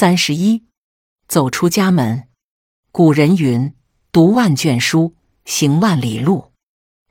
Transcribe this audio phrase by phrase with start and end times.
[0.00, 0.62] 三十一，
[1.26, 2.28] 走出家门。
[2.92, 3.74] 古人云
[4.12, 6.52] ：“读万卷书，行万里路。”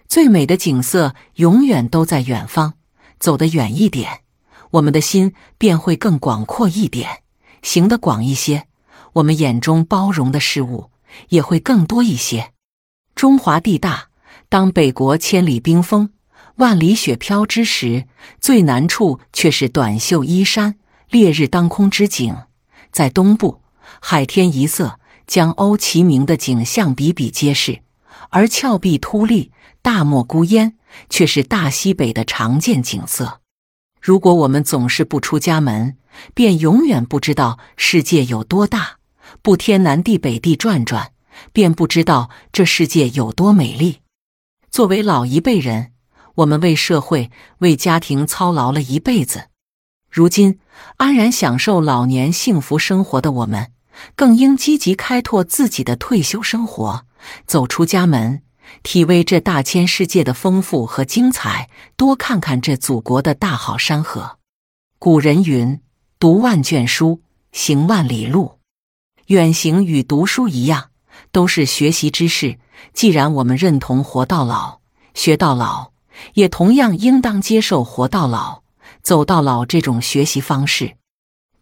[0.08, 2.76] 最美的景色永远都在远方。
[3.20, 4.22] 走得远一点，
[4.72, 7.24] 我们的心便会更广阔一点；
[7.62, 8.68] 行得广一些，
[9.16, 10.90] 我们眼中包容的事物
[11.28, 12.54] 也会更多一些。
[13.14, 14.12] 中华地大，
[14.48, 16.14] 当北国千里冰封、
[16.56, 18.08] 万里雪飘之时，
[18.40, 20.80] 最难处却是短袖衣衫、
[21.10, 22.34] 烈日当空之景。
[22.92, 23.62] 在东部，
[24.02, 27.82] 海天一色、江鸥齐鸣的景象比比皆是，
[28.30, 29.52] 而峭壁突立。
[29.80, 30.76] 大漠孤烟
[31.10, 33.40] 却是大西北的常见景色。
[34.02, 35.96] 如果我们总是不出家门，
[36.34, 38.98] 便永远不知道世界有多大；
[39.42, 41.14] 不天南地北地转转，
[41.54, 44.00] 便不知道这世界有多美丽。
[44.70, 45.94] 作为老一辈人，
[46.36, 49.46] 我们为社会、为家庭操劳了一辈子，
[50.10, 50.60] 如今
[50.98, 53.72] 安然享受老年幸福生活的我们，
[54.16, 57.06] 更应积极开拓自己的退休生活，
[57.46, 58.42] 走出家门。
[58.84, 64.38] 体味这大千世界的丰富和精彩，多看看这祖国的大好山河。
[65.00, 65.80] 古人云
[66.20, 67.22] ：“读万卷书，
[67.52, 68.60] 行万里路。”
[69.28, 70.90] 远行与读书一样，
[71.32, 72.60] 都是学习知识。
[72.94, 74.80] 既然我们认同“活到老，
[75.14, 75.92] 学到老”，
[76.36, 78.64] 也同样应当接受“活到老，
[79.08, 80.98] 走到老”这种学习方式。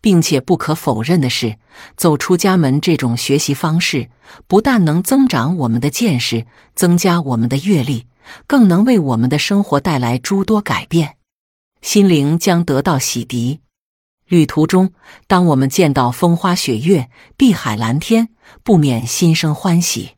[0.01, 1.57] 并且不可否认的是，
[1.97, 4.09] 走出家门这种学习方式，
[4.45, 8.05] 不但能增长我们的见识，增加我们的阅历，
[8.45, 11.17] 更能为我们的生活带来诸多改变，
[11.81, 13.61] 心灵将得到洗涤。
[14.27, 14.93] 旅途中，
[15.25, 18.29] 当我们见到风花雪月、碧海蓝天，
[18.63, 20.17] 不免心生欢喜；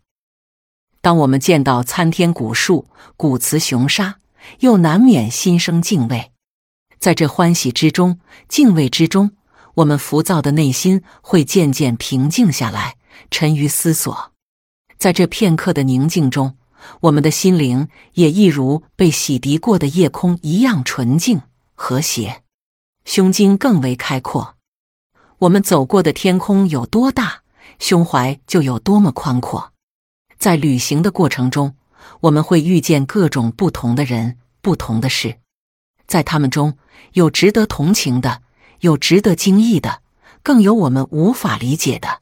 [0.99, 4.19] 当我们见到参天古树、古瓷雄沙，
[4.59, 6.31] 又难免心生敬畏。
[6.99, 9.31] 在这欢喜之中、敬畏之中。
[9.75, 12.95] 我们浮躁的内心会渐渐平静下来，
[13.29, 14.31] 沉于思索。
[14.97, 16.57] 在这片刻的宁静中，
[17.01, 21.41] 我们的心灵也一如被洗涤过的夜空一样纯净
[21.75, 22.41] 和谐，
[23.05, 24.55] 胸襟更为开阔。
[25.37, 27.43] 我们走过的天空有多大，
[27.77, 29.73] 胸怀就有多么宽阔。
[30.39, 31.75] 在旅行的过程中，
[32.21, 35.37] 我们会遇见各种不同的人、不同的事，
[36.07, 36.77] 在他们中
[37.13, 38.41] 有值得同情的。
[38.81, 40.03] 有值得惊异的，
[40.43, 42.21] 更有我们无法理解的。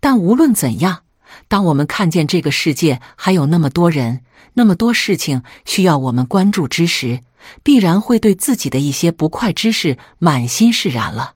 [0.00, 1.04] 但无论怎样，
[1.46, 4.24] 当我们看见这个世界还有那么多人、
[4.54, 7.20] 那么多事情需要我们关注之时，
[7.62, 11.34] 必然会对自己的一些不快之事满心释然了。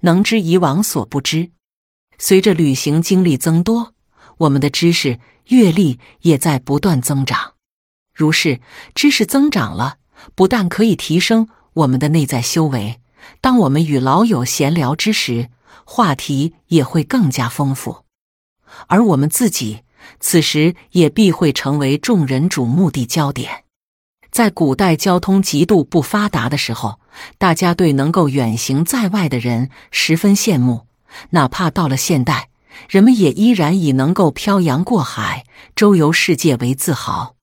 [0.00, 1.50] 能知以往所不知，
[2.16, 3.92] 随着旅行经历增多，
[4.38, 7.52] 我们的知识阅历也在不断增长。
[8.14, 8.60] 如是
[8.94, 9.98] 知识增长了，
[10.34, 13.00] 不但可以提升我们的内在修为。
[13.40, 15.48] 当我们与老友闲聊之时，
[15.84, 18.04] 话题也会更加丰富，
[18.86, 19.80] 而我们自己
[20.20, 23.64] 此时也必会成为众人瞩目的焦点。
[24.30, 26.98] 在古代交通极度不发达的时候，
[27.38, 30.86] 大家对能够远行在外的人十分羡慕；
[31.30, 32.48] 哪怕到了现代，
[32.88, 35.44] 人们也依然以能够漂洋过海、
[35.76, 37.33] 周游世界为自豪。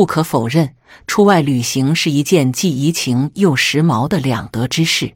[0.00, 0.76] 不可否认。
[1.06, 5.14] 出外旅行是一件既怡情又时髦的两得之事，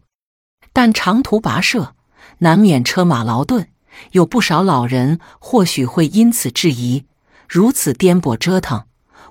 [0.74, 1.94] 但长途跋涉
[2.40, 3.66] 难免车马劳顿，
[4.12, 7.04] 有不少老人或许会因此质疑：
[7.48, 8.84] 如此颠簸折腾，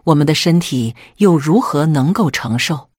[0.05, 2.89] 我们的身体又如何能够承受？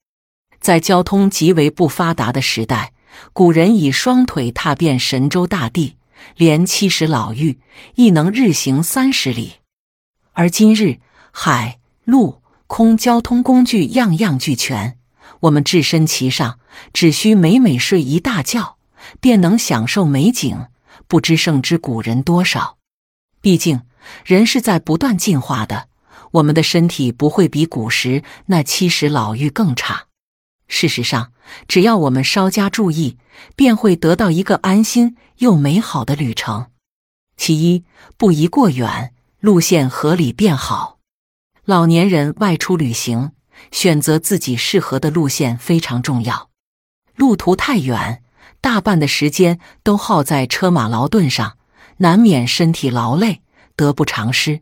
[0.61, 2.93] 在交通极为不发达的时代，
[3.33, 5.97] 古人以双腿踏遍神州大地，
[6.37, 7.57] 连七十老妪
[7.97, 9.55] 亦能日行三十里，
[10.35, 11.01] 而今日
[11.33, 12.44] 海陆。
[12.77, 14.99] 空交通工具样样俱全，
[15.43, 16.59] 我们置身其上，
[16.93, 18.79] 只需每每睡一大觉，
[19.21, 20.67] 便能享受美景，
[21.07, 22.79] 不知胜之古人多少。
[23.41, 23.83] 毕竟
[24.25, 25.87] 人是在不断进化的，
[26.33, 30.07] 我们的身体不会比古时那七十老妪更差。
[30.67, 31.31] 事实上，
[31.69, 33.19] 只要我们稍加注意，
[33.55, 36.67] 便会得到一个安心又美好的旅程。
[37.37, 37.85] 其一，
[38.17, 40.94] 不宜过远，路线合理便好。
[41.67, 43.33] 老年人外出旅行，
[43.71, 46.51] 选择自己适合的路线非常重要。
[47.17, 48.23] 路途太远，
[48.61, 51.57] 大半的时间都耗在车马劳顿上，
[51.99, 53.41] 难免身体劳累，
[53.77, 54.61] 得不偿失。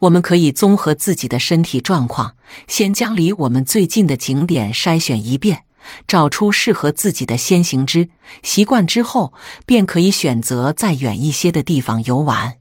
[0.00, 2.36] 我们可以综合自己的身体状况，
[2.68, 5.64] 先将离我们最近的景点筛选一遍，
[6.06, 8.08] 找出适合自己的先行之
[8.44, 9.32] 习惯之后，
[9.66, 12.58] 便可以选择再远一些的地方游玩。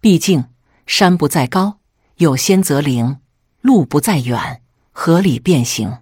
[0.00, 0.46] 毕竟
[0.86, 1.77] 山不在高。
[2.18, 3.18] 有仙则灵，
[3.60, 4.60] 路不在远，
[4.90, 5.98] 合理变形。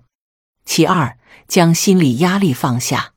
[0.64, 3.12] 其二，将心理压力放下。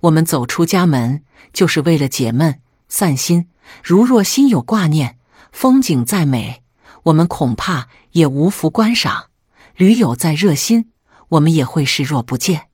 [0.00, 3.48] 我们走出家门，就是为了解闷、散心。
[3.82, 5.18] 如若心有挂念，
[5.52, 6.62] 风景再美，
[7.04, 9.30] 我们恐怕也无福观赏；
[9.76, 10.92] 驴友再热心，
[11.30, 12.68] 我们也会视若不见。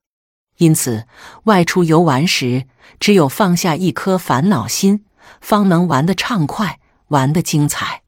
[0.56, 1.06] 因此，
[1.44, 2.66] 外出游玩时，
[2.98, 5.04] 只有放下一颗烦恼心，
[5.40, 8.02] 方能玩得畅快，玩得精彩。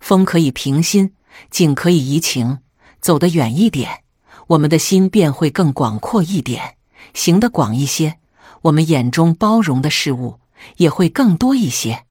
[0.00, 1.12] 风可以平心，
[1.50, 2.58] 景可以怡情。
[3.00, 4.02] 走得远一点，
[4.48, 6.74] 我们的心便会更广阔一点；
[7.14, 8.18] 行得广一些，
[8.62, 10.40] 我们眼中包容的事物
[10.78, 12.06] 也会更多一些。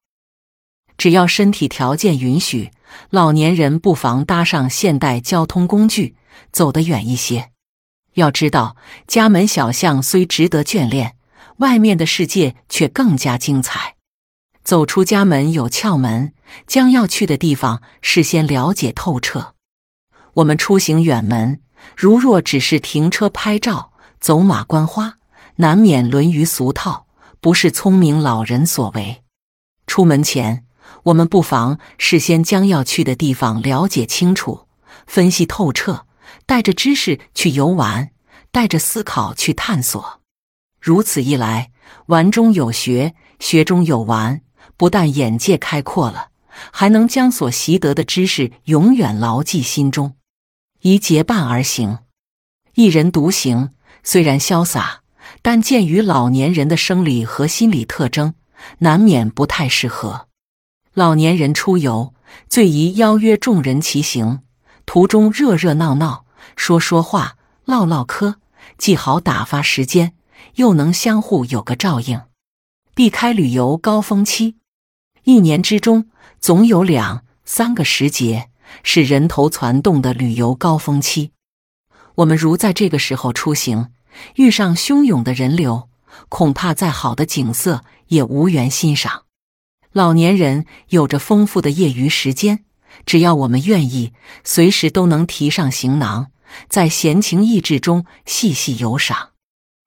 [0.98, 2.72] 只要身体条件允许，
[3.10, 6.16] 老年人不妨搭上现代交通工具，
[6.54, 7.52] 走得远一些。
[8.14, 11.18] 要知道，家门小巷虽值得眷恋，
[11.58, 13.97] 外面的世界却更加精彩。
[14.68, 16.34] 走出家门有窍门，
[16.68, 19.54] 将要去的地方事先了解透彻。
[20.34, 21.62] 我们出行远门，
[21.96, 25.20] 如若只是停车拍照、走马观花，
[25.56, 27.08] 难免沦于俗套，
[27.40, 29.24] 不是聪明老人所为。
[29.86, 30.66] 出门前，
[31.04, 34.68] 我们不妨事先将要去的地方了解清楚，
[35.06, 36.06] 分析透彻。
[36.46, 38.10] 带着知识去游玩，
[38.52, 40.20] 带着思考去探索，
[40.82, 41.72] 如此一来，
[42.08, 44.42] 玩中有学，学中有玩，
[44.78, 46.30] 不但眼界开阔了，
[46.72, 50.16] 还能将所习得的知识永远牢记心中。
[50.82, 52.00] 宜结伴而行，
[52.76, 53.72] 一人独行
[54.04, 55.02] 虽然潇洒，
[55.42, 58.36] 但鉴于老年人的生理和心理特征，
[58.80, 60.28] 难免不太适合。
[60.94, 62.14] 老年人出游
[62.48, 64.42] 最宜邀约众人骑行，
[64.86, 66.26] 途中热热闹闹。
[66.56, 68.36] 说说话，唠唠嗑，
[68.78, 70.14] 既好打发时间，
[70.56, 72.22] 又能相互有个照应。
[72.96, 74.56] 避开旅游高峰期，
[75.28, 76.10] 一年之中
[76.40, 78.48] 总有两三个时节
[78.82, 81.34] 是人头攒动的旅游高峰期。
[82.16, 83.92] 我们如在这个时候出行，
[84.36, 85.90] 遇上汹涌的人流，
[86.30, 89.24] 恐怕再好的景色也无缘欣赏。
[89.92, 92.64] 老年人有着丰富的业余时间，
[93.06, 94.14] 只要我们愿意，
[94.46, 96.32] 随时都能提上行囊。
[96.70, 99.32] 在闲情逸致中细细游赏，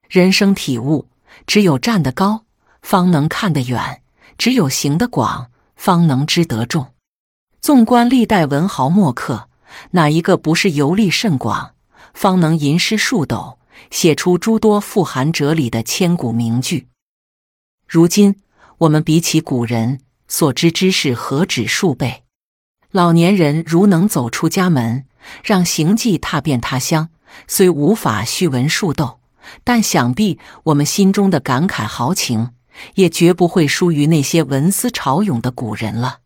[0.06, 1.08] 人生体悟：
[1.46, 2.44] 只有站得高，
[2.82, 3.99] 方能看得远；
[4.40, 6.94] 只有行得广，方能知得众。
[7.60, 9.50] 纵观历代文豪墨客，
[9.90, 11.74] 哪一个不是游历甚广，
[12.14, 13.58] 方能吟诗数斗，
[13.90, 16.88] 写出诸多富含哲理的千古名句？
[17.86, 18.40] 如今
[18.78, 22.22] 我们比起古人，所知之事何止数倍？
[22.90, 25.04] 老年人如能走出家门。
[25.44, 27.10] 让行迹踏遍他乡，
[27.46, 29.20] 虽无法叙文数斗，
[29.62, 32.52] 但想必我们心中的感慨豪情，
[32.94, 36.18] 也绝不会输于那些文思潮涌的古人了。